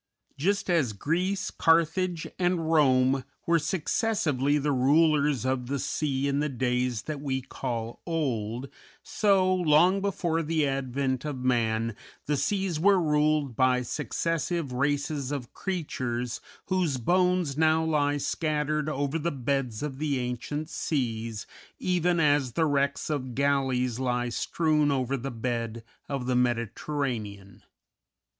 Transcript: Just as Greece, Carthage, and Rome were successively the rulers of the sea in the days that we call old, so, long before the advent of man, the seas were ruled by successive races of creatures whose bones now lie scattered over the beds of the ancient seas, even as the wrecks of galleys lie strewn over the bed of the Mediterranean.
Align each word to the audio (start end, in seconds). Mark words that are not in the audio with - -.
Just 0.35 0.67
as 0.67 0.93
Greece, 0.93 1.51
Carthage, 1.51 2.25
and 2.39 2.71
Rome 2.71 3.23
were 3.45 3.59
successively 3.59 4.57
the 4.57 4.71
rulers 4.71 5.45
of 5.45 5.67
the 5.67 5.77
sea 5.77 6.27
in 6.27 6.39
the 6.39 6.49
days 6.49 7.03
that 7.03 7.21
we 7.21 7.41
call 7.43 8.01
old, 8.07 8.67
so, 9.03 9.53
long 9.53 10.01
before 10.01 10.41
the 10.41 10.65
advent 10.67 11.23
of 11.23 11.43
man, 11.45 11.95
the 12.25 12.35
seas 12.35 12.79
were 12.79 12.99
ruled 12.99 13.55
by 13.55 13.83
successive 13.83 14.71
races 14.73 15.31
of 15.31 15.53
creatures 15.53 16.41
whose 16.65 16.97
bones 16.97 17.55
now 17.55 17.83
lie 17.85 18.17
scattered 18.17 18.89
over 18.89 19.19
the 19.19 19.29
beds 19.31 19.83
of 19.83 19.99
the 19.99 20.17
ancient 20.17 20.67
seas, 20.67 21.45
even 21.77 22.19
as 22.19 22.53
the 22.53 22.65
wrecks 22.65 23.11
of 23.11 23.35
galleys 23.35 23.99
lie 23.99 24.29
strewn 24.29 24.89
over 24.89 25.15
the 25.15 25.29
bed 25.29 25.83
of 26.09 26.25
the 26.25 26.35
Mediterranean. 26.35 27.61